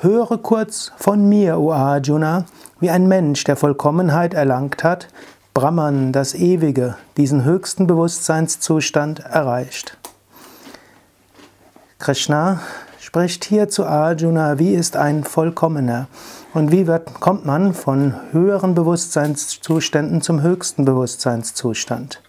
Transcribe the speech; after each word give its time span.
Höre 0.00 0.38
kurz 0.38 0.92
von 0.96 1.28
mir, 1.28 1.58
O 1.58 1.72
Arjuna, 1.72 2.46
wie 2.80 2.90
ein 2.90 3.08
Mensch, 3.08 3.44
der 3.44 3.56
Vollkommenheit 3.56 4.34
erlangt 4.34 4.84
hat, 4.84 5.08
Brahman, 5.54 6.12
das 6.12 6.34
Ewige, 6.34 6.96
diesen 7.16 7.44
höchsten 7.44 7.86
Bewusstseinszustand 7.86 9.20
erreicht. 9.20 9.96
Krishna 12.02 12.58
spricht 12.98 13.44
hier 13.44 13.68
zu 13.68 13.86
Arjuna, 13.86 14.58
wie 14.58 14.74
ist 14.74 14.96
ein 14.96 15.22
Vollkommener 15.22 16.08
und 16.52 16.72
wie 16.72 16.88
wird, 16.88 17.20
kommt 17.20 17.46
man 17.46 17.74
von 17.74 18.16
höheren 18.32 18.74
Bewusstseinszuständen 18.74 20.20
zum 20.20 20.42
höchsten 20.42 20.84
Bewusstseinszustand. 20.84 22.20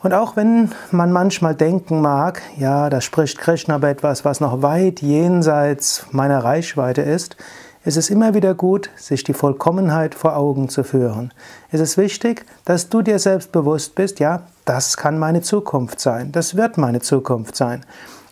Und 0.00 0.14
auch 0.14 0.36
wenn 0.36 0.70
man 0.92 1.10
manchmal 1.10 1.56
denken 1.56 2.00
mag, 2.00 2.40
ja, 2.56 2.88
da 2.88 3.00
spricht 3.00 3.38
Krishna 3.38 3.78
über 3.78 3.88
etwas, 3.88 4.24
was 4.24 4.38
noch 4.38 4.62
weit 4.62 5.02
jenseits 5.02 6.06
meiner 6.12 6.44
Reichweite 6.44 7.02
ist, 7.02 7.36
ist 7.84 7.96
es 7.96 8.10
immer 8.10 8.34
wieder 8.34 8.54
gut, 8.54 8.90
sich 8.94 9.24
die 9.24 9.34
Vollkommenheit 9.34 10.14
vor 10.14 10.36
Augen 10.36 10.68
zu 10.68 10.84
führen. 10.84 11.32
Es 11.72 11.80
ist 11.80 11.98
wichtig, 11.98 12.46
dass 12.64 12.88
du 12.88 13.02
dir 13.02 13.18
selbst 13.18 13.50
bewusst 13.50 13.96
bist, 13.96 14.20
ja, 14.20 14.42
das 14.66 14.96
kann 14.96 15.18
meine 15.18 15.42
Zukunft 15.42 15.98
sein, 15.98 16.30
das 16.30 16.56
wird 16.56 16.78
meine 16.78 17.00
Zukunft 17.00 17.56
sein. 17.56 17.84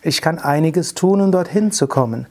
Ich 0.06 0.22
kann 0.22 0.38
einiges 0.38 0.94
tun, 0.94 1.20
um 1.20 1.32
dorthin 1.32 1.72
zu 1.72 1.88
kommen. 1.88 2.28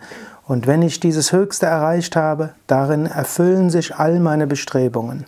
Und 0.48 0.66
wenn 0.66 0.82
ich 0.82 1.02
dieses 1.02 1.34
Höchste 1.34 1.66
erreicht 1.66 2.16
habe, 2.16 2.52
darin 2.68 3.06
erfüllen 3.06 3.70
sich 3.70 3.98
all 3.98 4.22
meine 4.22 4.48
Bestrebungen. 4.48 5.26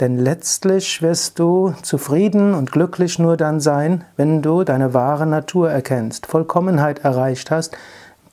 Denn 0.00 0.16
letztlich 0.16 1.02
wirst 1.02 1.38
du 1.38 1.74
zufrieden 1.82 2.54
und 2.54 2.72
glücklich 2.72 3.18
nur 3.18 3.36
dann 3.36 3.60
sein, 3.60 4.04
wenn 4.16 4.40
du 4.40 4.64
deine 4.64 4.94
wahre 4.94 5.26
Natur 5.26 5.70
erkennst, 5.70 6.26
Vollkommenheit 6.26 7.00
erreicht 7.00 7.50
hast, 7.50 7.76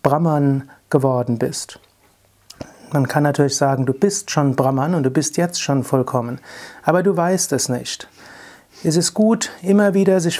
Brahman 0.01 0.69
geworden 0.89 1.37
bist. 1.37 1.81
Man 2.93 3.05
kann 3.09 3.23
natürlich 3.23 3.57
sagen, 3.57 3.85
du 3.85 3.91
bist 3.91 4.31
schon 4.31 4.55
Brahman 4.55 4.95
und 4.95 5.03
du 5.03 5.09
bist 5.09 5.35
jetzt 5.35 5.61
schon 5.61 5.83
vollkommen, 5.83 6.39
aber 6.83 7.03
du 7.03 7.17
weißt 7.17 7.51
es 7.51 7.67
nicht. 7.67 8.07
Es 8.81 8.95
ist 8.95 9.13
gut, 9.13 9.51
immer 9.61 9.93
wieder 9.93 10.21
sich 10.21 10.39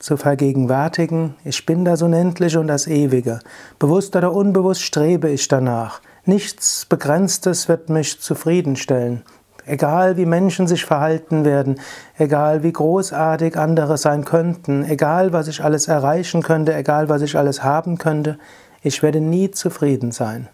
zu 0.00 0.16
vergegenwärtigen, 0.16 1.34
ich 1.44 1.66
bin 1.66 1.84
das 1.84 2.02
Unendliche 2.02 2.58
und 2.58 2.66
das 2.66 2.86
Ewige. 2.86 3.40
Bewusst 3.78 4.16
oder 4.16 4.32
unbewusst 4.32 4.82
strebe 4.82 5.28
ich 5.28 5.46
danach. 5.46 6.00
Nichts 6.24 6.86
Begrenztes 6.86 7.68
wird 7.68 7.90
mich 7.90 8.20
zufriedenstellen. 8.20 9.22
Egal 9.66 10.16
wie 10.16 10.24
Menschen 10.24 10.66
sich 10.66 10.86
verhalten 10.86 11.44
werden, 11.44 11.78
egal 12.18 12.62
wie 12.62 12.72
großartig 12.72 13.58
andere 13.58 13.98
sein 13.98 14.24
könnten, 14.24 14.84
egal 14.84 15.34
was 15.34 15.48
ich 15.48 15.62
alles 15.62 15.86
erreichen 15.86 16.42
könnte, 16.42 16.74
egal 16.74 17.10
was 17.10 17.20
ich 17.20 17.36
alles 17.36 17.62
haben 17.62 17.98
könnte, 17.98 18.38
ich 18.82 19.02
werde 19.02 19.20
nie 19.20 19.50
zufrieden 19.50 20.12
sein. 20.12 20.48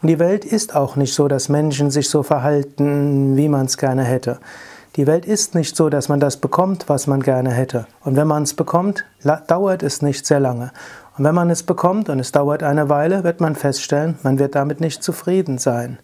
Und 0.00 0.08
die 0.08 0.18
Welt 0.18 0.46
ist 0.46 0.74
auch 0.74 0.96
nicht 0.96 1.12
so, 1.12 1.28
dass 1.28 1.50
Menschen 1.50 1.90
sich 1.90 2.08
so 2.08 2.22
verhalten, 2.22 3.36
wie 3.36 3.50
man 3.50 3.66
es 3.66 3.76
gerne 3.76 4.04
hätte. 4.04 4.38
Die 4.96 5.06
Welt 5.06 5.24
ist 5.24 5.54
nicht 5.54 5.76
so, 5.76 5.88
dass 5.88 6.08
man 6.08 6.18
das 6.18 6.36
bekommt, 6.38 6.88
was 6.88 7.06
man 7.06 7.22
gerne 7.22 7.50
hätte. 7.50 7.86
Und 8.02 8.16
wenn 8.16 8.26
man 8.26 8.42
es 8.42 8.54
bekommt, 8.54 9.04
dauert 9.46 9.84
es 9.84 10.02
nicht 10.02 10.26
sehr 10.26 10.40
lange. 10.40 10.72
Und 11.16 11.24
wenn 11.24 11.34
man 11.34 11.48
es 11.48 11.62
bekommt 11.62 12.08
und 12.08 12.18
es 12.18 12.32
dauert 12.32 12.64
eine 12.64 12.88
Weile, 12.88 13.22
wird 13.22 13.40
man 13.40 13.54
feststellen, 13.54 14.18
man 14.24 14.40
wird 14.40 14.56
damit 14.56 14.80
nicht 14.80 15.02
zufrieden 15.02 15.58
sein. 15.58 15.98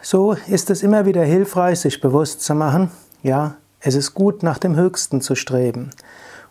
So 0.00 0.36
ist 0.46 0.70
es 0.70 0.82
immer 0.82 1.04
wieder 1.04 1.24
hilfreich, 1.24 1.80
sich 1.80 2.00
bewusst 2.00 2.42
zu 2.42 2.54
machen, 2.54 2.90
ja, 3.22 3.56
es 3.80 3.94
ist 3.94 4.14
gut, 4.14 4.42
nach 4.42 4.58
dem 4.58 4.76
Höchsten 4.76 5.20
zu 5.20 5.34
streben. 5.34 5.90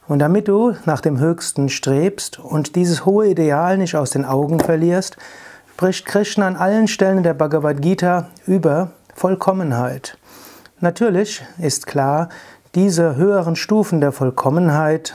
Und 0.08 0.20
damit 0.20 0.48
du 0.48 0.76
nach 0.86 1.02
dem 1.02 1.20
Höchsten 1.20 1.70
strebst 1.70 2.38
und 2.38 2.76
dieses 2.76 3.06
hohe 3.06 3.28
Ideal 3.28 3.78
nicht 3.78 3.96
aus 3.96 4.12
den 4.12 4.24
Augen 4.24 4.60
verlierst, 4.60 5.18
spricht 5.74 6.06
Krishna 6.06 6.48
an 6.48 6.56
allen 6.56 6.88
Stellen 6.88 7.24
der 7.24 7.34
Bhagavad 7.34 7.82
Gita 7.82 8.30
über 8.46 8.92
Vollkommenheit. 9.16 10.18
Natürlich 10.82 11.44
ist 11.58 11.88
klar, 11.88 12.30
diese 12.76 13.16
höheren 13.16 13.56
Stufen 13.56 14.02
der 14.02 14.12
Vollkommenheit 14.12 15.14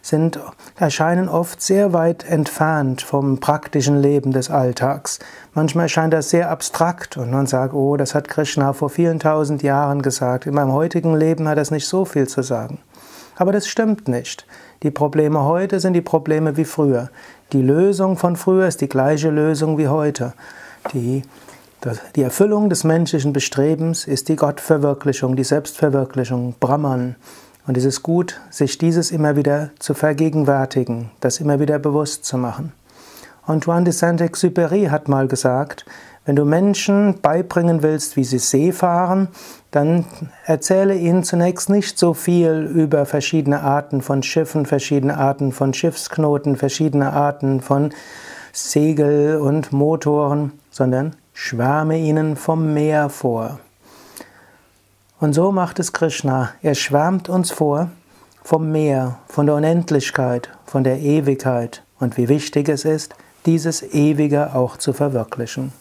sind, 0.00 0.38
erscheinen 0.76 1.28
oft 1.28 1.60
sehr 1.60 1.92
weit 1.92 2.24
entfernt 2.24 3.02
vom 3.02 3.40
praktischen 3.40 4.00
Leben 4.00 4.30
des 4.30 4.48
Alltags. 4.48 5.18
Manchmal 5.52 5.86
erscheint 5.86 6.12
das 6.12 6.30
sehr 6.30 6.48
abstrakt 6.48 7.16
und 7.16 7.32
man 7.32 7.48
sagt, 7.48 7.74
oh, 7.74 7.96
das 7.96 8.14
hat 8.14 8.28
Krishna 8.28 8.72
vor 8.72 8.90
vielen 8.90 9.18
tausend 9.18 9.64
Jahren 9.64 10.02
gesagt. 10.02 10.46
In 10.46 10.54
meinem 10.54 10.72
heutigen 10.72 11.16
Leben 11.16 11.48
hat 11.48 11.58
das 11.58 11.72
nicht 11.72 11.88
so 11.88 12.04
viel 12.04 12.28
zu 12.28 12.42
sagen. 12.42 12.78
Aber 13.34 13.50
das 13.50 13.66
stimmt 13.66 14.06
nicht. 14.06 14.46
Die 14.84 14.92
Probleme 14.92 15.42
heute 15.44 15.80
sind 15.80 15.94
die 15.94 16.02
Probleme 16.02 16.56
wie 16.56 16.64
früher. 16.64 17.10
Die 17.52 17.62
Lösung 17.62 18.16
von 18.16 18.36
früher 18.36 18.68
ist 18.68 18.80
die 18.80 18.88
gleiche 18.88 19.30
Lösung 19.30 19.78
wie 19.78 19.88
heute. 19.88 20.34
Die 20.92 21.24
die 22.14 22.22
Erfüllung 22.22 22.68
des 22.68 22.84
menschlichen 22.84 23.32
Bestrebens 23.32 24.06
ist 24.06 24.28
die 24.28 24.36
Gottverwirklichung, 24.36 25.34
die 25.34 25.44
Selbstverwirklichung, 25.44 26.54
Brahman. 26.60 27.16
Und 27.66 27.78
es 27.78 27.86
ist 27.86 28.02
gut, 28.02 28.38
sich 28.50 28.76
dieses 28.76 29.10
immer 29.10 29.34
wieder 29.36 29.70
zu 29.78 29.94
vergegenwärtigen, 29.94 31.10
das 31.20 31.40
immer 31.40 31.58
wieder 31.58 31.78
bewusst 31.78 32.26
zu 32.26 32.36
machen. 32.36 32.72
Antoine 33.46 33.84
de 33.84 33.94
Saint-Exupéry 33.94 34.88
hat 34.90 35.08
mal 35.08 35.26
gesagt, 35.26 35.86
wenn 36.26 36.36
du 36.36 36.44
Menschen 36.44 37.18
beibringen 37.22 37.82
willst, 37.82 38.14
wie 38.16 38.24
sie 38.24 38.38
See 38.38 38.72
fahren, 38.72 39.28
dann 39.70 40.04
erzähle 40.44 40.96
ihnen 40.96 41.24
zunächst 41.24 41.70
nicht 41.70 41.98
so 41.98 42.12
viel 42.12 42.70
über 42.74 43.06
verschiedene 43.06 43.62
Arten 43.62 44.02
von 44.02 44.22
Schiffen, 44.22 44.66
verschiedene 44.66 45.16
Arten 45.16 45.50
von 45.50 45.72
Schiffsknoten, 45.72 46.56
verschiedene 46.56 47.14
Arten 47.14 47.62
von 47.62 47.90
Segel 48.52 49.38
und 49.38 49.72
Motoren, 49.72 50.52
sondern 50.70 51.16
schwärme 51.42 51.98
ihnen 51.98 52.36
vom 52.36 52.74
Meer 52.74 53.08
vor. 53.08 53.60
Und 55.20 55.32
so 55.32 55.52
macht 55.52 55.78
es 55.78 55.94
Krishna. 55.94 56.50
Er 56.60 56.74
schwärmt 56.74 57.30
uns 57.30 57.50
vor 57.50 57.90
vom 58.44 58.70
Meer, 58.70 59.18
von 59.26 59.46
der 59.46 59.54
Unendlichkeit, 59.54 60.50
von 60.66 60.84
der 60.84 61.00
Ewigkeit 61.00 61.82
und 61.98 62.18
wie 62.18 62.28
wichtig 62.28 62.68
es 62.68 62.84
ist, 62.84 63.14
dieses 63.46 63.82
Ewige 63.82 64.54
auch 64.54 64.76
zu 64.76 64.92
verwirklichen. 64.92 65.72